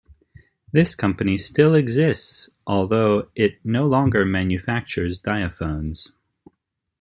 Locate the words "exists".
1.75-2.49